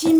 Tim, 0.00 0.18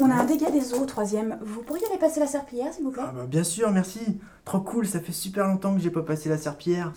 on 0.00 0.10
a 0.10 0.14
un 0.14 0.24
dégât 0.24 0.50
des 0.50 0.72
eaux 0.72 0.80
au 0.80 0.86
troisième. 0.86 1.36
Vous 1.44 1.60
pourriez 1.62 1.84
aller 1.86 1.98
passer 1.98 2.18
la 2.18 2.26
serpillière, 2.26 2.72
s'il 2.72 2.82
vous 2.82 2.92
plaît 2.92 3.02
Ah 3.06 3.12
bah 3.14 3.26
bien 3.28 3.44
sûr, 3.44 3.70
merci. 3.70 4.00
Trop 4.46 4.60
cool, 4.60 4.86
ça 4.86 5.00
fait 5.00 5.12
super 5.12 5.46
longtemps 5.46 5.74
que 5.74 5.80
j'ai 5.82 5.90
pas 5.90 6.00
passé 6.00 6.30
la 6.30 6.38
serpillière. 6.38 6.92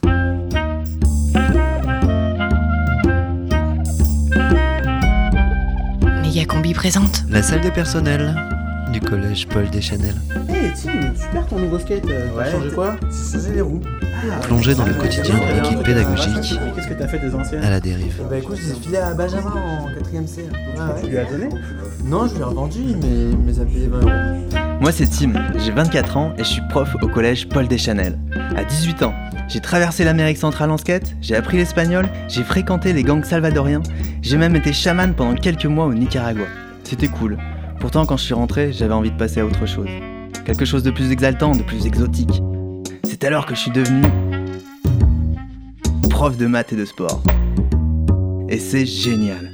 Combi 6.47 6.73
présente. 6.73 7.23
La 7.29 7.41
salle 7.41 7.61
de 7.61 7.69
personnel 7.69 8.54
du 8.91 8.99
collège 9.01 9.47
Paul 9.47 9.69
Deschanel. 9.69 10.15
Hey 10.49 10.71
Tim, 10.73 11.13
super 11.15 11.45
ton 11.47 11.59
nouveau 11.59 11.79
skate. 11.79 12.05
euh, 12.05 12.27
T'as 12.35 12.43
Ouais, 12.43 12.51
changé 12.51 12.69
quoi 12.69 12.95
J'ai 13.11 13.37
changé 13.39 13.53
les 13.55 13.61
roues. 13.61 13.81
Plongé 14.43 14.73
dans 14.75 14.85
le 14.85 14.93
quotidien 14.93 15.35
de 15.35 15.61
l'équipe 15.61 15.83
pédagogique 15.83 16.33
Qu'est-ce 16.75 16.87
que 16.87 16.93
t'as 16.93 17.07
fait 17.07 17.19
des 17.19 17.35
anciennes 17.35 17.63
à 17.63 17.69
la 17.69 17.79
dérive. 17.79 18.21
Bah 18.29 18.37
écoute, 18.37 18.57
je 18.59 18.69
les 18.69 18.71
ai 18.71 18.81
filés 18.81 18.97
à 18.97 19.13
Benjamin 19.13 19.51
en 19.51 19.87
4ème 19.89 20.25
C. 20.27 20.45
là. 20.77 20.95
Tu 21.01 21.09
lui 21.09 21.17
as 21.17 21.25
donné 21.25 21.49
Non, 22.05 22.27
je 22.27 22.33
lui 22.35 22.41
ai 22.41 22.43
revendu, 22.43 22.79
mais 23.01 23.35
mais 23.45 23.59
a 23.59 23.65
payé 23.65 23.87
20 23.87 23.99
euros. 23.99 24.79
Moi 24.81 24.91
c'est 24.91 25.05
Tim, 25.07 25.31
j'ai 25.57 25.71
24 25.71 26.17
ans 26.17 26.33
et 26.37 26.43
je 26.43 26.49
suis 26.49 26.61
prof 26.69 26.95
au 27.01 27.07
collège 27.07 27.47
Paul 27.49 27.67
Deschanel. 27.67 28.17
À 28.55 28.63
18 28.63 29.03
ans, 29.03 29.13
j'ai 29.47 29.59
traversé 29.59 30.03
l'Amérique 30.03 30.37
centrale 30.37 30.71
en 30.71 30.77
skate, 30.77 31.15
j'ai 31.21 31.35
appris 31.35 31.57
l'espagnol, 31.57 32.07
j'ai 32.27 32.43
fréquenté 32.43 32.93
les 32.93 33.03
gangs 33.03 33.23
salvadoriens, 33.23 33.81
j'ai 34.21 34.37
même 34.37 34.55
été 34.55 34.73
chaman 34.73 35.13
pendant 35.13 35.35
quelques 35.35 35.65
mois 35.65 35.85
au 35.85 35.93
Nicaragua. 35.93 36.45
C'était 36.83 37.07
cool. 37.07 37.37
Pourtant 37.85 38.07
quand 38.07 38.17
je 38.17 38.23
suis 38.23 38.33
rentré, 38.33 38.73
j'avais 38.73 38.95
envie 38.95 39.11
de 39.11 39.15
passer 39.15 39.41
à 39.41 39.45
autre 39.45 39.67
chose. 39.67 39.87
Quelque 40.43 40.65
chose 40.65 40.81
de 40.81 40.89
plus 40.89 41.11
exaltant, 41.11 41.51
de 41.51 41.61
plus 41.61 41.85
exotique. 41.85 42.41
C'est 43.03 43.23
alors 43.23 43.45
que 43.45 43.53
je 43.53 43.59
suis 43.59 43.69
devenu 43.69 44.01
prof 46.09 46.35
de 46.35 46.47
maths 46.47 46.73
et 46.73 46.75
de 46.75 46.83
sport. 46.83 47.21
Et 48.49 48.57
c'est 48.57 48.87
génial. 48.87 49.51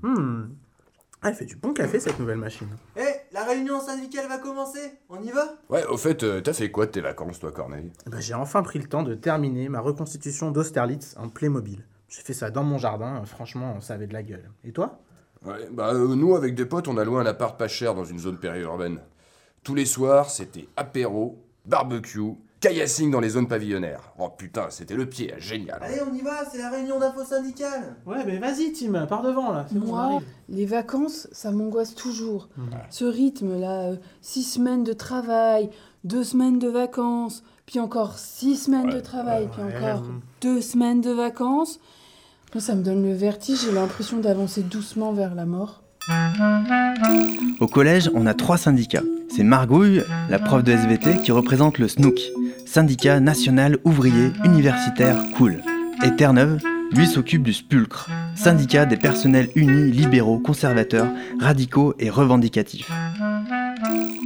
Hmm. 0.00 0.44
Ah, 1.20 1.28
elle 1.28 1.34
fait 1.34 1.44
du 1.44 1.56
bon 1.56 1.74
café 1.74 2.00
cette 2.00 2.18
nouvelle 2.18 2.38
machine. 2.38 2.68
Eh, 2.96 3.02
la 3.32 3.44
réunion 3.44 3.82
syndicale 3.82 4.26
va 4.26 4.38
commencer 4.38 4.94
On 5.10 5.20
y 5.20 5.30
va? 5.30 5.56
Ouais, 5.68 5.84
au 5.84 5.98
fait, 5.98 6.22
euh, 6.22 6.40
t'as 6.40 6.54
fait 6.54 6.70
quoi 6.70 6.86
de 6.86 6.92
tes 6.92 7.02
vacances, 7.02 7.38
toi, 7.38 7.52
Corneille? 7.52 7.92
Eh 8.06 8.10
ben, 8.10 8.20
j'ai 8.20 8.32
enfin 8.32 8.62
pris 8.62 8.78
le 8.78 8.86
temps 8.86 9.02
de 9.02 9.14
terminer 9.14 9.68
ma 9.68 9.80
reconstitution 9.80 10.50
d'Austerlitz 10.52 11.16
en 11.18 11.28
Playmobil. 11.28 11.84
J'ai 12.08 12.22
fait 12.22 12.32
ça 12.32 12.50
dans 12.50 12.64
mon 12.64 12.78
jardin, 12.78 13.22
franchement, 13.26 13.78
ça 13.82 13.92
avait 13.92 14.06
de 14.06 14.14
la 14.14 14.22
gueule. 14.22 14.50
Et 14.64 14.72
toi? 14.72 15.02
Ouais, 15.44 15.68
bah 15.70 15.90
euh, 15.94 16.14
nous, 16.14 16.34
avec 16.34 16.54
des 16.54 16.66
potes, 16.66 16.88
on 16.88 16.96
a 16.96 17.04
loué 17.04 17.20
un 17.20 17.26
appart 17.26 17.58
pas 17.58 17.68
cher 17.68 17.94
dans 17.94 18.04
une 18.04 18.18
zone 18.18 18.38
périurbaine. 18.38 19.00
Tous 19.62 19.74
les 19.74 19.86
soirs, 19.86 20.30
c'était 20.30 20.68
apéro, 20.76 21.38
barbecue, 21.64 22.34
caillassing 22.60 23.10
dans 23.10 23.20
les 23.20 23.30
zones 23.30 23.46
pavillonnaires. 23.46 24.12
Oh 24.18 24.28
putain, 24.30 24.66
c'était 24.70 24.94
le 24.94 25.06
pied, 25.06 25.32
génial. 25.38 25.78
Allez, 25.80 26.00
on 26.10 26.14
y 26.14 26.20
va, 26.20 26.44
c'est 26.50 26.58
la 26.58 26.70
réunion 26.70 26.98
d'info 26.98 27.24
syndicale 27.24 27.96
Ouais, 28.06 28.24
mais 28.26 28.38
vas-y 28.38 28.72
Tim, 28.72 29.06
pars 29.06 29.22
devant 29.22 29.52
là. 29.52 29.66
c'est 29.68 29.78
bon, 29.78 29.92
on 29.92 30.10
Moi, 30.10 30.22
les 30.48 30.66
vacances, 30.66 31.28
ça 31.32 31.52
m'angoisse 31.52 31.94
toujours. 31.94 32.48
Mhm. 32.56 32.70
Ce 32.90 33.04
rythme-là, 33.04 33.90
euh, 33.90 33.96
six 34.20 34.42
semaines 34.42 34.84
de 34.84 34.92
travail, 34.92 35.70
deux 36.04 36.24
semaines 36.24 36.58
de 36.58 36.68
vacances, 36.68 37.44
puis 37.66 37.78
encore 37.78 38.18
six 38.18 38.56
semaines 38.56 38.90
de 38.90 39.00
travail, 39.00 39.48
puis 39.52 39.62
ouais, 39.62 39.76
encore 39.76 40.02
deux 40.40 40.60
semaines 40.60 41.00
de 41.00 41.10
vacances. 41.10 41.78
Ça 42.56 42.74
me 42.74 42.82
donne 42.82 43.04
le 43.04 43.14
vertige, 43.14 43.60
j'ai 43.64 43.72
l'impression 43.72 44.18
d'avancer 44.18 44.62
doucement 44.62 45.12
vers 45.12 45.34
la 45.36 45.46
mort. 45.46 45.82
Au 47.60 47.66
collège, 47.68 48.10
on 48.14 48.26
a 48.26 48.34
trois 48.34 48.56
syndicats. 48.56 49.02
C'est 49.28 49.44
Margouille, 49.44 50.02
la 50.28 50.40
prof 50.40 50.64
de 50.64 50.72
SVT, 50.72 51.20
qui 51.22 51.30
représente 51.30 51.78
le 51.78 51.86
SNOOC, 51.86 52.18
syndicat 52.66 53.20
national 53.20 53.78
ouvrier 53.84 54.32
universitaire 54.44 55.16
cool. 55.36 55.62
Et 56.04 56.16
Terre-Neuve, 56.16 56.58
lui 56.92 57.06
s'occupe 57.06 57.44
du 57.44 57.52
SPULCRE, 57.52 58.08
syndicat 58.34 58.86
des 58.86 58.96
personnels 58.96 59.50
unis, 59.54 59.92
libéraux, 59.92 60.40
conservateurs, 60.40 61.08
radicaux 61.38 61.94
et 62.00 62.10
revendicatifs. 62.10 62.90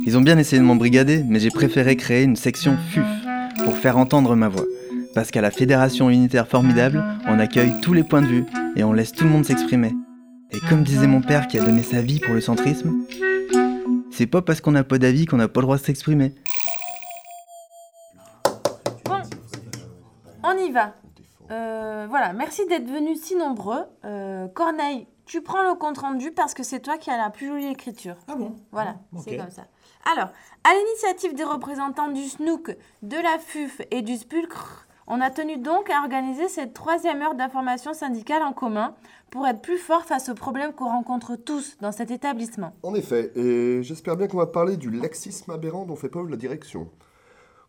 Ils 0.06 0.16
ont 0.16 0.22
bien 0.22 0.38
essayé 0.38 0.60
de 0.60 0.66
m'embrigader, 0.66 1.22
mais 1.28 1.38
j'ai 1.38 1.50
préféré 1.50 1.96
créer 1.96 2.22
une 2.22 2.36
section 2.36 2.78
FUF 2.90 3.04
pour 3.64 3.76
faire 3.76 3.98
entendre 3.98 4.34
ma 4.36 4.48
voix. 4.48 4.64
Parce 5.14 5.30
qu'à 5.30 5.40
la 5.42 5.50
Fédération 5.50 6.08
unitaire 6.10 6.48
formidable, 6.48 7.04
on 7.26 7.38
accueille 7.38 7.80
tous 7.82 7.92
les 7.92 8.02
points 8.04 8.22
de 8.22 8.26
vue 8.26 8.46
et 8.76 8.84
on 8.84 8.92
laisse 8.92 9.12
tout 9.12 9.24
le 9.24 9.30
monde 9.30 9.44
s'exprimer. 9.44 9.92
Et 10.50 10.58
comme 10.68 10.82
disait 10.82 11.06
mon 11.06 11.20
père 11.20 11.48
qui 11.48 11.58
a 11.58 11.64
donné 11.64 11.82
sa 11.82 12.00
vie 12.00 12.18
pour 12.20 12.34
le 12.34 12.40
centrisme, 12.40 12.92
c'est 14.10 14.26
pas 14.26 14.42
parce 14.42 14.60
qu'on 14.60 14.70
n'a 14.72 14.84
pas 14.84 14.98
d'avis 14.98 15.26
qu'on 15.26 15.36
n'a 15.36 15.48
pas 15.48 15.60
le 15.60 15.66
droit 15.66 15.76
de 15.76 15.82
s'exprimer. 15.82 16.34
Bon, 19.04 19.20
on 20.42 20.56
y 20.56 20.70
va. 20.70 20.94
Euh, 21.50 22.06
voilà, 22.08 22.32
merci 22.32 22.66
d'être 22.66 22.88
venus 22.88 23.20
si 23.22 23.36
nombreux. 23.36 23.82
Euh, 24.04 24.48
Corneille, 24.48 25.06
tu 25.26 25.42
prends 25.42 25.62
le 25.62 25.74
compte 25.74 25.98
rendu 25.98 26.30
parce 26.32 26.54
que 26.54 26.62
c'est 26.62 26.80
toi 26.80 26.96
qui 26.96 27.10
as 27.10 27.18
la 27.18 27.28
plus 27.30 27.48
jolie 27.48 27.66
écriture. 27.66 28.16
Ah 28.28 28.34
bon? 28.36 28.56
Voilà, 28.70 28.96
Ok. 29.14 29.22
c'est 29.24 29.36
comme 29.36 29.50
ça. 29.50 29.66
Alors, 30.14 30.30
à 30.64 30.70
l'initiative 30.74 31.34
des 31.34 31.44
représentants 31.44 32.10
du 32.10 32.24
SNOOC, 32.24 32.76
de 33.02 33.16
la 33.16 33.38
FUF 33.38 33.82
et 33.90 34.02
du 34.02 34.16
SPULCRE, 34.16 34.86
on 35.06 35.20
a 35.20 35.30
tenu 35.30 35.56
donc 35.56 35.90
à 35.90 36.00
organiser 36.02 36.48
cette 36.48 36.74
troisième 36.74 37.20
heure 37.22 37.34
d'information 37.34 37.92
syndicale 37.94 38.42
en 38.42 38.52
commun 38.52 38.94
pour 39.30 39.46
être 39.46 39.60
plus 39.60 39.78
fort 39.78 40.04
face 40.04 40.28
aux 40.28 40.34
problèmes 40.34 40.72
qu'on 40.72 40.90
rencontre 40.90 41.36
tous 41.36 41.76
dans 41.80 41.92
cet 41.92 42.10
établissement. 42.10 42.72
En 42.82 42.94
effet, 42.94 43.32
et 43.34 43.82
j'espère 43.82 44.16
bien 44.16 44.28
qu'on 44.28 44.38
va 44.38 44.46
parler 44.46 44.76
du 44.76 44.90
laxisme 44.90 45.50
aberrant 45.50 45.86
dont 45.86 45.96
fait 45.96 46.08
preuve 46.08 46.28
la 46.28 46.36
direction. 46.36 46.88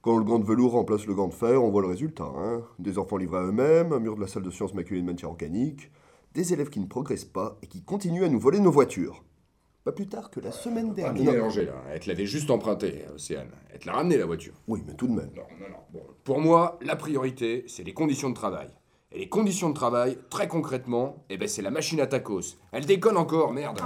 Quand 0.02 0.18
le 0.18 0.26
gant 0.26 0.40
de 0.40 0.46
velours 0.46 0.74
remplace 0.74 1.06
le 1.06 1.14
gant 1.14 1.30
de 1.30 1.34
fer, 1.34 1.64
on 1.64 1.70
voit 1.70 1.82
le 1.82 1.88
résultat. 1.88 2.30
Hein. 2.38 2.62
Des 2.78 2.98
enfants 2.98 3.16
livrés 3.16 3.40
à 3.40 3.44
eux-mêmes, 3.44 3.94
un 3.94 4.00
mur 4.00 4.18
de 4.18 4.22
la 4.22 4.28
salle 4.28 4.44
de 4.44 4.52
sciences 4.52 4.74
maculé 4.74 5.00
de 5.00 5.06
matière 5.06 5.30
organique, 5.30 5.92
des 6.34 6.52
élèves 6.52 6.70
qui 6.70 6.82
ne 6.82 6.88
progressent 6.88 7.24
pas 7.24 7.58
et 7.64 7.68
qui 7.68 7.84
continuent 7.84 8.26
à 8.26 8.30
nous 8.30 8.40
voler 8.40 8.60
nos 8.60 8.72
voitures. 8.72 9.24
Pas 9.84 9.92
plus 9.92 10.08
tard 10.08 10.30
que 10.30 10.40
la 10.40 10.52
semaine 10.52 10.90
Ah, 10.92 11.12
dernière. 11.12 11.48
là. 11.48 11.74
Elle 11.92 12.00
te 12.00 12.08
l'avait 12.10 12.26
juste 12.26 12.50
emprunté, 12.50 13.04
Océane. 13.14 13.50
Elle 13.72 13.80
te 13.80 13.88
l'a 13.88 13.94
ramené, 13.94 14.18
la 14.18 14.26
voiture. 14.26 14.54
Oui, 14.68 14.82
mais 14.88 14.94
tout 14.94 15.08
de 15.08 15.12
même. 15.14 15.30
Non, 15.36 15.44
non, 15.60 15.68
non. 15.70 15.78
Bon, 15.92 16.04
pour 16.24 16.40
moi, 16.40 16.80
la 16.82 16.96
priorité, 16.96 17.66
c'est 17.68 17.84
les 17.84 17.94
conditions 17.94 18.30
de 18.30 18.36
travail. 18.36 18.70
Et 19.12 19.20
les 19.20 19.30
conditions 19.30 19.70
de 19.70 19.76
travail, 19.76 20.18
très 20.30 20.48
concrètement, 20.48 21.18
eh 21.30 21.38
ben, 21.38 21.48
c'est 21.50 21.62
la 21.62 21.70
machine 21.70 22.00
à 22.00 22.08
tacos. 22.08 22.58
Elle 22.72 22.86
déconne 22.86 23.18
encore, 23.18 23.52
merde. 23.52 23.80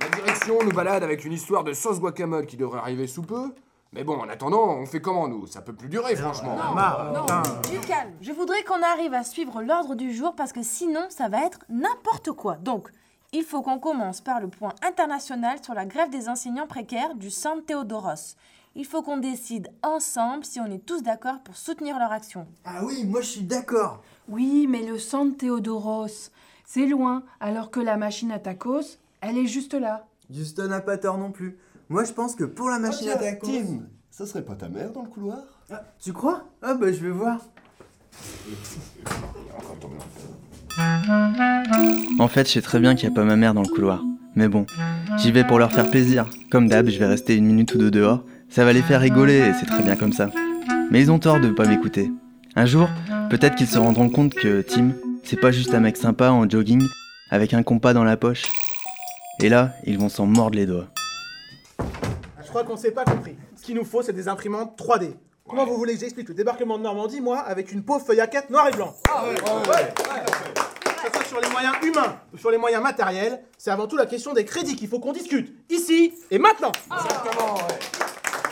La 0.00 0.08
direction 0.16 0.62
nous 0.62 0.70
balade 0.72 1.02
avec 1.02 1.24
une 1.24 1.32
histoire 1.32 1.64
de 1.64 1.72
sauce 1.72 2.00
guacamole 2.00 2.46
qui 2.46 2.56
devrait 2.56 2.78
arriver 2.78 3.06
sous 3.06 3.22
peu. 3.22 3.52
Mais 3.92 4.04
bon, 4.04 4.16
en 4.18 4.28
attendant, 4.28 4.76
on 4.78 4.86
fait 4.86 5.00
comment, 5.00 5.26
nous? 5.26 5.48
Ça 5.48 5.60
peut 5.62 5.72
plus 5.72 5.88
durer, 5.88 6.14
franchement. 6.14 6.54
Marre, 6.72 7.12
Non, 7.12 7.22
putain. 7.22 7.42
du 7.68 7.80
calme. 7.86 8.12
Je 8.20 8.30
voudrais 8.32 8.62
qu'on 8.62 8.80
arrive 8.82 9.12
à 9.12 9.24
suivre 9.24 9.60
l'ordre 9.62 9.96
du 9.96 10.14
jour 10.14 10.34
parce 10.36 10.52
que 10.52 10.62
sinon, 10.62 11.06
ça 11.08 11.28
va 11.28 11.44
être 11.44 11.58
n'importe 11.68 12.30
quoi. 12.30 12.54
Donc, 12.54 12.88
il 13.32 13.44
faut 13.44 13.62
qu'on 13.62 13.78
commence 13.78 14.20
par 14.20 14.40
le 14.40 14.48
point 14.48 14.74
international 14.82 15.58
sur 15.62 15.74
la 15.74 15.86
grève 15.86 16.10
des 16.10 16.28
enseignants 16.28 16.66
précaires 16.66 17.14
du 17.14 17.30
San 17.30 17.62
Théodoros. 17.62 18.36
Il 18.74 18.84
faut 18.84 19.02
qu'on 19.02 19.18
décide 19.18 19.68
ensemble 19.82 20.44
si 20.44 20.60
on 20.60 20.66
est 20.66 20.84
tous 20.84 21.02
d'accord 21.02 21.40
pour 21.44 21.56
soutenir 21.56 21.98
leur 21.98 22.12
action. 22.12 22.46
Ah 22.64 22.84
oui, 22.84 23.04
moi 23.04 23.20
je 23.20 23.26
suis 23.28 23.42
d'accord 23.42 24.02
Oui, 24.28 24.66
mais 24.68 24.82
le 24.82 24.94
de 24.94 25.34
Théodoros, 25.34 26.30
c'est 26.64 26.86
loin, 26.86 27.24
alors 27.40 27.70
que 27.70 27.80
la 27.80 27.96
machine 27.96 28.30
à 28.30 28.38
tacos, 28.38 28.98
elle 29.20 29.38
est 29.38 29.46
juste 29.46 29.74
là. 29.74 30.06
Justin 30.30 30.68
n'a 30.68 30.80
pas 30.80 30.98
tort 30.98 31.18
non 31.18 31.32
plus. 31.32 31.58
Moi 31.88 32.04
je 32.04 32.12
pense 32.12 32.36
que 32.36 32.44
pour 32.44 32.68
la 32.68 32.78
machine 32.78 33.08
à 33.10 33.16
tacos... 33.16 33.46
Tim, 33.46 33.80
ça 34.10 34.26
serait 34.26 34.44
pas 34.44 34.54
ta 34.54 34.68
mère 34.68 34.92
dans 34.92 35.02
le 35.02 35.08
couloir? 35.08 35.38
Ah, 35.70 35.82
tu 35.98 36.12
crois? 36.12 36.44
Ah 36.62 36.74
bah 36.74 36.92
je 36.92 37.04
vais 37.04 37.10
voir. 37.10 37.40
En 42.20 42.28
fait, 42.28 42.46
je 42.46 42.52
sais 42.52 42.60
très 42.60 42.80
bien 42.80 42.94
qu'il 42.94 43.08
n'y 43.08 43.14
a 43.14 43.16
pas 43.16 43.24
ma 43.24 43.34
mère 43.34 43.54
dans 43.54 43.62
le 43.62 43.68
couloir. 43.68 44.02
Mais 44.34 44.46
bon, 44.46 44.66
j'y 45.16 45.32
vais 45.32 45.42
pour 45.42 45.58
leur 45.58 45.72
faire 45.72 45.88
plaisir. 45.90 46.28
Comme 46.50 46.68
d'hab, 46.68 46.86
je 46.90 46.98
vais 46.98 47.06
rester 47.06 47.34
une 47.34 47.46
minute 47.46 47.74
ou 47.74 47.78
deux 47.78 47.90
dehors. 47.90 48.22
Ça 48.50 48.62
va 48.66 48.74
les 48.74 48.82
faire 48.82 49.00
rigoler 49.00 49.38
et 49.38 49.54
c'est 49.54 49.64
très 49.64 49.82
bien 49.82 49.96
comme 49.96 50.12
ça. 50.12 50.28
Mais 50.90 51.00
ils 51.00 51.10
ont 51.10 51.18
tort 51.18 51.40
de 51.40 51.48
ne 51.48 51.54
pas 51.54 51.64
m'écouter. 51.64 52.10
Un 52.56 52.66
jour, 52.66 52.90
peut-être 53.30 53.54
qu'ils 53.54 53.68
se 53.68 53.78
rendront 53.78 54.10
compte 54.10 54.34
que 54.34 54.60
Tim, 54.60 54.90
c'est 55.24 55.40
pas 55.40 55.50
juste 55.50 55.72
un 55.72 55.80
mec 55.80 55.96
sympa 55.96 56.28
en 56.28 56.46
jogging, 56.46 56.86
avec 57.30 57.54
un 57.54 57.62
compas 57.62 57.94
dans 57.94 58.04
la 58.04 58.18
poche. 58.18 58.44
Et 59.40 59.48
là, 59.48 59.72
ils 59.86 59.98
vont 59.98 60.10
s'en 60.10 60.26
mordre 60.26 60.58
les 60.58 60.66
doigts. 60.66 60.88
Je 62.44 62.48
crois 62.48 62.64
qu'on 62.64 62.76
s'est 62.76 62.90
pas 62.90 63.04
compris. 63.04 63.34
Ce 63.56 63.62
qu'il 63.62 63.76
nous 63.76 63.84
faut, 63.86 64.02
c'est 64.02 64.12
des 64.12 64.28
imprimantes 64.28 64.78
3D. 64.78 65.12
Comment 65.48 65.64
vous 65.64 65.78
voulez 65.78 65.94
que 65.94 66.00
j'explique 66.00 66.28
le 66.28 66.34
débarquement 66.34 66.76
de 66.76 66.82
Normandie, 66.82 67.22
moi, 67.22 67.38
avec 67.38 67.72
une 67.72 67.82
pauvre 67.82 68.04
feuille 68.04 68.20
à 68.20 68.26
4 68.26 68.50
noir 68.50 68.68
et 68.68 68.76
blanc? 68.76 68.94
Que 71.02 71.06
ce 71.06 71.12
soit 71.14 71.24
sur 71.24 71.40
les 71.40 71.48
moyens 71.48 71.74
humains 71.82 72.20
ou 72.32 72.36
sur 72.36 72.50
les 72.50 72.58
moyens 72.58 72.82
matériels, 72.82 73.42
c'est 73.56 73.70
avant 73.70 73.86
tout 73.86 73.96
la 73.96 74.06
question 74.06 74.32
des 74.34 74.44
crédits 74.44 74.76
qu'il 74.76 74.88
faut 74.88 75.00
qu'on 75.00 75.12
discute, 75.12 75.54
ici 75.70 76.12
et 76.30 76.38
maintenant 76.38 76.72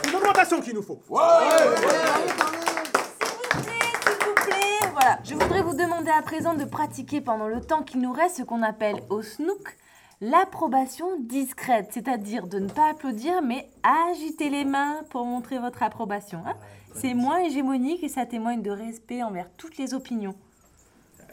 C'est 0.01 0.09
une 0.09 0.15
augmentation 0.15 0.59
qu'il 0.59 0.73
nous 0.73 0.81
faut 0.81 0.99
S'il 1.05 1.13
vous 1.15 1.75
plaît, 1.75 3.71
s'il 4.03 4.27
vous 4.27 4.33
plaît. 4.35 4.89
Voilà, 4.93 5.19
je 5.23 5.35
voudrais 5.35 5.61
vous 5.61 5.75
demander 5.75 6.09
à 6.11 6.21
présent 6.23 6.55
de 6.55 6.65
pratiquer 6.65 7.21
pendant 7.21 7.47
le 7.47 7.61
temps 7.61 7.83
qu'il 7.83 8.01
nous 8.01 8.11
reste 8.11 8.37
ce 8.37 8.43
qu'on 8.43 8.63
appelle 8.63 8.97
au 9.09 9.21
SNOOC 9.21 9.77
l'approbation 10.21 11.07
discrète, 11.19 11.89
c'est-à-dire 11.91 12.47
de 12.47 12.59
ne 12.59 12.67
pas 12.67 12.89
applaudir 12.89 13.41
mais 13.43 13.69
agiter 14.09 14.49
les 14.49 14.65
mains 14.65 14.97
pour 15.11 15.25
montrer 15.25 15.59
votre 15.59 15.83
approbation. 15.83 16.41
hein. 16.45 16.55
C'est 16.95 17.13
moins 17.13 17.37
hégémonique 17.39 18.03
et 18.03 18.09
ça 18.09 18.25
témoigne 18.25 18.61
de 18.63 18.71
respect 18.71 19.21
envers 19.23 19.49
toutes 19.55 19.77
les 19.77 19.93
opinions. 19.93 20.35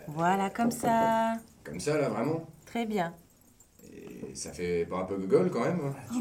Voilà, 0.08 0.50
comme 0.50 0.70
ça. 0.70 1.34
Comme 1.64 1.80
ça, 1.80 1.98
là, 1.98 2.08
vraiment 2.08 2.46
Très 2.66 2.86
bien. 2.86 3.12
Et 3.92 4.34
ça 4.34 4.52
fait 4.52 4.86
pas 4.86 4.98
un 4.98 5.04
peu 5.04 5.16
gogol 5.16 5.50
quand 5.50 5.60
même 5.60 5.80
hein 5.84 6.20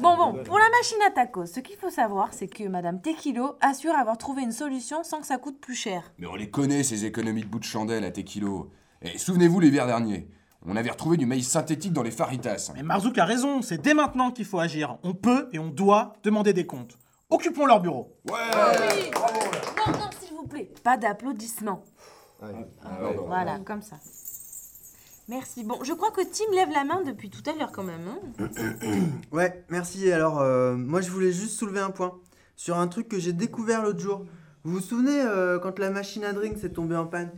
Bon, 0.00 0.16
bon, 0.16 0.42
pour 0.44 0.58
la 0.58 0.68
machine 0.70 0.98
à 1.06 1.10
tacos, 1.10 1.46
ce 1.46 1.60
qu'il 1.60 1.76
faut 1.76 1.90
savoir, 1.90 2.32
c'est 2.32 2.48
que 2.48 2.64
Madame 2.64 3.00
Tequilo 3.00 3.56
assure 3.60 3.94
avoir 3.94 4.18
trouvé 4.18 4.42
une 4.42 4.52
solution 4.52 5.04
sans 5.04 5.20
que 5.20 5.26
ça 5.26 5.38
coûte 5.38 5.60
plus 5.60 5.74
cher. 5.74 6.12
Mais 6.18 6.26
on 6.26 6.34
les 6.34 6.50
connaît, 6.50 6.82
ces 6.82 7.04
économies 7.04 7.42
de 7.42 7.48
bout 7.48 7.58
de 7.58 7.64
chandelle 7.64 8.04
à 8.04 8.10
tes 8.10 8.24
kilos. 8.24 8.66
Et 9.02 9.18
souvenez-vous 9.18 9.60
l'hiver 9.60 9.86
dernier, 9.86 10.28
on 10.66 10.76
avait 10.76 10.90
retrouvé 10.90 11.16
du 11.16 11.26
maïs 11.26 11.48
synthétique 11.48 11.92
dans 11.92 12.02
les 12.02 12.10
faritas. 12.10 12.72
Mais 12.74 12.82
Marzouk 12.82 13.18
a 13.18 13.24
raison, 13.24 13.62
c'est 13.62 13.78
dès 13.78 13.94
maintenant 13.94 14.30
qu'il 14.30 14.44
faut 14.44 14.60
agir. 14.60 14.98
On 15.02 15.14
peut 15.14 15.48
et 15.52 15.58
on 15.58 15.68
doit 15.68 16.14
demander 16.22 16.52
des 16.52 16.66
comptes. 16.66 16.98
Occupons 17.30 17.66
leur 17.66 17.80
bureau. 17.80 18.16
Non, 18.28 18.34
non, 19.92 20.10
s'il 20.20 20.36
vous 20.36 20.46
plaît. 20.46 20.70
Pas 20.84 20.96
d'applaudissements. 20.96 21.82
Voilà, 23.26 23.58
comme 23.64 23.82
ça. 23.82 23.96
Merci. 25.28 25.64
Bon, 25.64 25.78
je 25.82 25.92
crois 25.92 26.10
que 26.10 26.20
Tim 26.20 26.52
lève 26.54 26.70
la 26.70 26.84
main 26.84 27.02
depuis 27.06 27.30
tout 27.30 27.42
à 27.48 27.56
l'heure 27.56 27.70
quand 27.72 27.84
même. 27.84 28.02
hein. 28.08 28.48
Ouais, 29.32 29.64
merci. 29.70 30.10
Alors, 30.10 30.40
euh, 30.40 30.76
moi, 30.76 31.00
je 31.00 31.10
voulais 31.10 31.32
juste 31.32 31.58
soulever 31.58 31.80
un 31.80 31.90
point 31.90 32.18
sur 32.56 32.76
un 32.78 32.88
truc 32.88 33.08
que 33.08 33.18
j'ai 33.18 33.32
découvert 33.32 33.82
l'autre 33.82 34.00
jour. 34.00 34.26
Vous 34.64 34.74
vous 34.74 34.80
souvenez 34.80 35.20
euh, 35.22 35.58
quand 35.58 35.78
la 35.78 35.90
machine 35.90 36.24
à 36.24 36.32
drink 36.32 36.58
s'est 36.58 36.70
tombée 36.70 36.96
en 36.96 37.06
panne? 37.06 37.30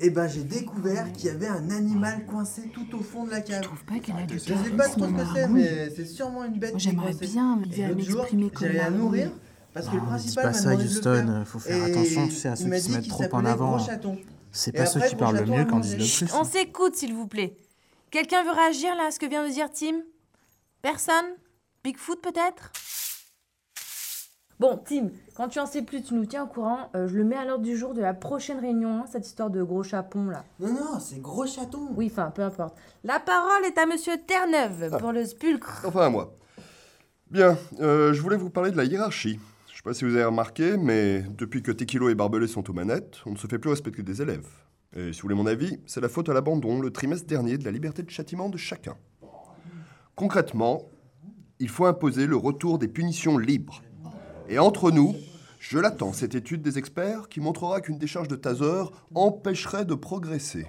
Eh 0.00 0.10
ben, 0.10 0.26
j'ai 0.26 0.42
découvert 0.42 1.12
qu'il 1.12 1.26
y 1.26 1.30
avait 1.30 1.46
un 1.48 1.70
animal 1.70 2.24
coincé 2.26 2.70
tout 2.72 2.96
au 2.96 3.02
fond 3.02 3.24
de 3.24 3.30
la 3.30 3.40
cave. 3.40 3.68
Pas 3.86 3.98
qu'elle 4.00 4.16
a 4.16 4.22
du 4.26 4.34
Je 4.34 4.40
sais 4.40 4.70
pas 4.76 4.88
trop 4.88 5.06
ce 5.06 5.10
que 5.12 5.34
c'est, 5.34 5.48
mais 5.48 5.90
c'est 5.90 6.06
sûrement 6.06 6.44
une 6.44 6.58
bête. 6.58 6.72
Moi, 6.72 6.80
qui 6.80 6.88
est 6.88 6.90
j'aimerais 6.90 7.14
bien 7.14 7.56
m'exprimer 7.56 8.50
comme 8.50 8.66
J'allais 8.66 8.78
la 8.78 8.90
nourrir 8.90 9.30
parce 9.74 9.86
que 9.88 9.94
le 9.94 10.00
Non, 10.00 10.06
principal 10.06 10.44
dis 10.46 10.52
pas 10.52 10.58
ça, 10.58 10.74
le 10.74 10.84
Houston, 10.84 11.42
faut 11.44 11.58
faire 11.58 11.84
attention, 11.84 12.26
tu 12.28 12.34
sais, 12.34 12.48
à 12.48 12.56
ceux 12.56 12.70
qui 12.70 12.80
se 12.80 12.92
mettent 12.92 13.08
trop 13.08 13.24
en 13.32 13.44
avant. 13.44 13.76
Gros 13.76 13.86
Chaton. 13.86 14.18
C'est 14.52 14.72
pas 14.72 14.86
ceux 14.86 15.00
qui 15.00 15.16
parlent 15.16 15.38
le 15.38 15.46
mieux 15.46 15.60
a 15.60 15.64
quand 15.64 15.80
ils 15.80 15.98
le 15.98 16.04
plus. 16.04 16.32
On 16.34 16.44
s'écoute, 16.44 16.94
s'il 16.94 17.14
vous 17.14 17.26
plaît. 17.26 17.56
Quelqu'un 18.10 18.44
veut 18.44 18.52
réagir 18.52 18.94
là 18.94 19.06
à 19.06 19.10
ce 19.10 19.18
que 19.18 19.26
vient 19.26 19.46
de 19.46 19.52
dire 19.52 19.70
Tim? 19.72 20.02
Personne? 20.82 21.24
Bigfoot 21.82 22.20
peut-être? 22.20 22.70
Bon, 24.60 24.76
Tim, 24.76 25.08
quand 25.34 25.48
tu 25.48 25.58
en 25.58 25.66
sais 25.66 25.82
plus, 25.82 26.02
tu 26.02 26.14
nous 26.14 26.26
tiens 26.26 26.44
au 26.44 26.46
courant. 26.46 26.90
Euh, 26.94 27.08
je 27.08 27.16
le 27.16 27.24
mets 27.24 27.36
à 27.36 27.44
l'ordre 27.44 27.64
du 27.64 27.76
jour 27.76 27.94
de 27.94 28.00
la 28.00 28.14
prochaine 28.14 28.60
réunion, 28.60 29.00
hein, 29.00 29.04
cette 29.10 29.26
histoire 29.26 29.50
de 29.50 29.62
gros 29.62 29.82
chapon 29.82 30.26
là. 30.26 30.44
Non, 30.60 30.72
non, 30.72 31.00
c'est 31.00 31.20
Gros 31.20 31.46
Chaton. 31.46 31.88
Oui, 31.96 32.10
enfin, 32.12 32.30
peu 32.30 32.42
importe. 32.42 32.76
La 33.02 33.18
parole 33.18 33.64
est 33.64 33.76
à 33.78 33.86
Monsieur 33.86 34.14
Terre-Neuve 34.24 34.96
pour 34.98 35.10
le 35.10 35.24
spulcre. 35.24 35.82
Enfin 35.84 36.02
à 36.02 36.10
moi. 36.10 36.36
Bien, 37.30 37.56
euh, 37.80 38.12
je 38.12 38.20
voulais 38.20 38.36
vous 38.36 38.50
parler 38.50 38.70
de 38.70 38.76
la 38.76 38.84
hiérarchie. 38.84 39.40
Je 39.82 39.88
sais 39.88 39.94
pas 39.94 39.98
si 39.98 40.04
vous 40.04 40.14
avez 40.14 40.26
remarqué, 40.26 40.76
mais 40.76 41.24
depuis 41.36 41.60
que 41.60 41.72
Tequilo 41.72 42.08
et 42.08 42.14
Barbelé 42.14 42.46
sont 42.46 42.70
aux 42.70 42.72
manettes, 42.72 43.16
on 43.26 43.32
ne 43.32 43.36
se 43.36 43.48
fait 43.48 43.58
plus 43.58 43.70
respecter 43.70 44.04
des 44.04 44.22
élèves. 44.22 44.46
Et 44.94 45.12
si 45.12 45.20
vous 45.20 45.22
voulez 45.22 45.34
mon 45.34 45.46
avis, 45.46 45.80
c'est 45.86 46.00
la 46.00 46.08
faute 46.08 46.28
à 46.28 46.32
l'abandon 46.32 46.80
le 46.80 46.92
trimestre 46.92 47.26
dernier 47.26 47.58
de 47.58 47.64
la 47.64 47.72
liberté 47.72 48.04
de 48.04 48.10
châtiment 48.10 48.48
de 48.48 48.56
chacun. 48.56 48.96
Concrètement, 50.14 50.82
il 51.58 51.68
faut 51.68 51.86
imposer 51.86 52.28
le 52.28 52.36
retour 52.36 52.78
des 52.78 52.86
punitions 52.86 53.38
libres. 53.38 53.82
Et 54.48 54.60
entre 54.60 54.92
nous, 54.92 55.16
je 55.64 55.78
l'attends, 55.78 56.12
cette 56.12 56.34
étude 56.34 56.60
des 56.60 56.76
experts 56.76 57.28
qui 57.28 57.38
montrera 57.38 57.80
qu'une 57.80 57.96
décharge 57.96 58.26
de 58.26 58.34
taser 58.34 58.82
empêcherait 59.14 59.84
de 59.84 59.94
progresser. 59.94 60.66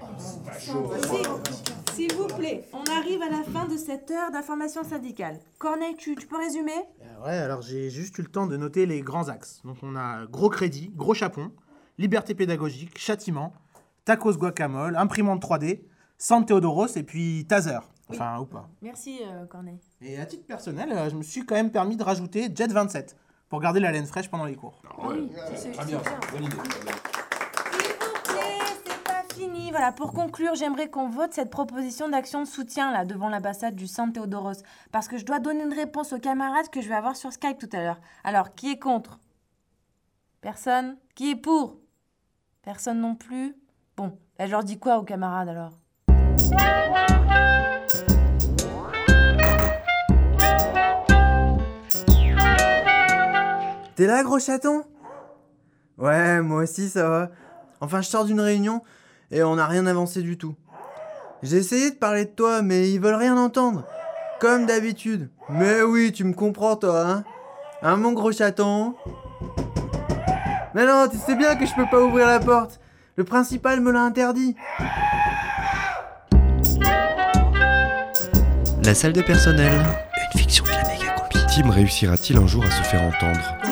S'il 1.95 2.13
vous 2.13 2.27
plaît, 2.27 2.63
on 2.73 2.83
arrive 2.91 3.19
à 3.23 3.29
la 3.31 3.41
fin 3.43 3.65
de 3.67 3.75
cette 3.75 4.11
heure 4.11 4.31
d'information 4.31 4.83
syndicale. 4.83 5.39
Corneille, 5.57 5.95
tu, 5.97 6.15
tu 6.15 6.27
peux 6.27 6.37
résumer? 6.37 6.71
Euh, 7.01 7.25
Ouais, 7.25 7.31
alors 7.37 7.63
j'ai 7.63 7.89
juste 7.89 8.19
eu 8.19 8.21
le 8.21 8.27
temps 8.27 8.45
de 8.45 8.55
noter 8.55 8.85
les 8.85 9.01
grands 9.01 9.29
axes. 9.29 9.61
Donc 9.65 9.77
on 9.81 9.95
a 9.95 10.27
gros 10.27 10.49
crédit, 10.49 10.91
gros 10.95 11.15
chapon, 11.15 11.51
liberté 11.97 12.35
pédagogique, 12.35 12.95
châtiment, 12.99 13.51
tacos 14.05 14.33
guacamole, 14.37 14.95
imprimante 14.95 15.41
3D, 15.41 15.81
San 16.19 16.45
Theodoros 16.45 16.95
et 16.97 17.03
puis 17.03 17.45
taser. 17.47 17.79
Enfin, 18.09 18.37
ou 18.39 18.45
pas. 18.45 18.69
Merci, 18.83 19.21
euh, 19.25 19.45
Corneille. 19.47 19.79
Et 20.01 20.19
à 20.19 20.25
titre 20.27 20.45
personnel, 20.45 20.91
euh, 20.91 21.09
je 21.09 21.15
me 21.15 21.23
suis 21.23 21.43
quand 21.45 21.55
même 21.55 21.71
permis 21.71 21.95
de 21.97 22.03
rajouter 22.03 22.51
Jet 22.53 22.71
27 22.71 23.15
pour 23.53 23.61
garder 23.61 23.79
la 23.79 23.91
laine 23.91 24.07
fraîche 24.07 24.31
pendant 24.31 24.45
les 24.45 24.55
cours. 24.55 24.73
Très 24.81 25.85
bien, 25.85 26.01
bonne 26.31 26.43
idée. 26.43 26.55
S'il 26.55 27.85
vous 27.99 28.23
plaît, 28.23 28.57
c'est 28.83 29.03
pas 29.03 29.23
fini. 29.31 29.69
Voilà, 29.69 29.91
pour 29.91 30.11
conclure, 30.11 30.55
j'aimerais 30.55 30.89
qu'on 30.89 31.07
vote 31.07 31.33
cette 31.33 31.51
proposition 31.51 32.09
d'action 32.09 32.39
de 32.41 32.47
soutien 32.47 32.91
là 32.91 33.05
devant 33.05 33.29
l'ambassade 33.29 33.75
du 33.75 33.85
San 33.85 34.11
Théodoros. 34.11 34.63
Parce 34.91 35.07
que 35.07 35.19
je 35.19 35.25
dois 35.25 35.37
donner 35.37 35.65
une 35.65 35.73
réponse 35.73 36.13
aux 36.13 36.19
camarades 36.19 36.69
que 36.69 36.81
je 36.81 36.89
vais 36.89 36.95
avoir 36.95 37.15
sur 37.15 37.31
Skype 37.31 37.59
tout 37.59 37.69
à 37.73 37.83
l'heure. 37.83 37.99
Alors, 38.23 38.55
qui 38.55 38.71
est 38.71 38.79
contre? 38.79 39.19
Personne? 40.41 40.97
Qui 41.13 41.29
est 41.29 41.35
pour? 41.35 41.77
Personne 42.63 43.01
non 43.01 43.13
plus? 43.13 43.55
Bon, 43.95 44.17
là, 44.39 44.47
je 44.47 44.51
leur 44.51 44.63
dis 44.63 44.79
quoi 44.79 44.97
aux 44.97 45.03
camarades 45.03 45.49
alors? 45.49 45.77
T'es 53.95 54.07
là, 54.07 54.23
Gros 54.23 54.39
Chaton? 54.39 54.83
Ouais, 55.99 56.41
moi 56.41 56.63
aussi, 56.63 56.89
ça 56.89 57.07
va. 57.07 57.29
Enfin, 57.79 58.01
je 58.01 58.07
sors 58.07 58.25
d'une 58.25 58.41
réunion 58.41 58.81
et 59.29 59.43
on 59.43 59.55
n'a 59.55 59.67
rien 59.67 59.85
avancé 59.85 60.21
du 60.21 60.37
tout. 60.37 60.55
J'ai 61.43 61.57
essayé 61.57 61.91
de 61.91 61.95
parler 61.95 62.25
de 62.25 62.31
toi, 62.31 62.61
mais 62.61 62.89
ils 62.89 62.99
veulent 62.99 63.13
rien 63.15 63.37
entendre. 63.37 63.85
Comme 64.39 64.65
d'habitude. 64.65 65.29
Mais 65.49 65.81
oui, 65.83 66.11
tu 66.11 66.23
me 66.23 66.33
comprends, 66.33 66.75
toi, 66.75 67.01
hein 67.05 67.23
Hein, 67.83 67.97
mon 67.97 68.13
Gros 68.13 68.31
Chaton? 68.31 68.95
Mais 70.73 70.85
non, 70.85 71.07
tu 71.11 71.17
sais 71.17 71.35
bien 71.35 71.55
que 71.55 71.65
je 71.65 71.75
peux 71.75 71.85
pas 71.85 72.01
ouvrir 72.01 72.25
la 72.27 72.39
porte. 72.39 72.79
Le 73.15 73.23
principal 73.25 73.79
me 73.81 73.91
l'a 73.91 74.01
interdit. 74.01 74.55
La 78.83 78.95
salle 78.95 79.13
de 79.13 79.21
personnel. 79.21 79.73
Une 80.33 80.39
fiction 80.39 80.65
de 80.65 80.71
la 80.71 80.83
méga. 80.87 81.15
Tim 81.53 81.69
réussira-t-il 81.69 82.37
un 82.39 82.47
jour 82.47 82.63
à 82.65 82.71
se 82.71 82.81
faire 82.83 83.03
entendre? 83.03 83.62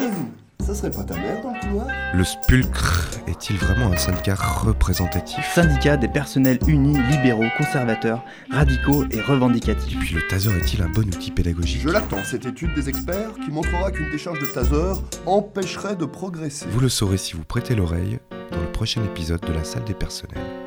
Ça 0.73 0.81
serait 0.81 0.91
pas 0.91 1.03
ta 1.03 1.15
mère 1.15 1.41
dans 1.41 1.51
le 1.51 1.59
couloir 1.59 1.87
Le 2.13 2.23
Spulcre 2.23 3.09
est-il 3.27 3.57
vraiment 3.57 3.91
un 3.91 3.97
syndicat 3.97 4.35
représentatif? 4.35 5.45
Syndicat 5.53 5.97
des 5.97 6.07
personnels 6.07 6.59
unis, 6.65 6.97
libéraux, 7.09 7.43
conservateurs, 7.57 8.23
radicaux 8.49 9.03
et 9.11 9.19
revendicatifs. 9.19 9.99
Puis 9.99 10.15
le 10.15 10.25
taser 10.29 10.51
est-il 10.51 10.81
un 10.81 10.89
bon 10.89 11.05
outil 11.07 11.31
pédagogique? 11.31 11.81
Je 11.81 11.89
l'attends, 11.89 12.23
cette 12.23 12.45
étude 12.45 12.73
des 12.73 12.87
experts 12.87 13.33
qui 13.43 13.51
montrera 13.51 13.91
qu'une 13.91 14.09
décharge 14.11 14.39
de 14.39 14.45
taser 14.45 15.01
empêcherait 15.25 15.95
de 15.95 16.05
progresser. 16.05 16.67
Vous 16.69 16.79
le 16.79 16.89
saurez 16.89 17.17
si 17.17 17.33
vous 17.33 17.43
prêtez 17.43 17.75
l'oreille 17.75 18.19
dans 18.51 18.61
le 18.61 18.71
prochain 18.71 19.03
épisode 19.03 19.41
de 19.41 19.53
la 19.53 19.63
salle 19.63 19.83
des 19.83 19.93
personnels. 19.93 20.60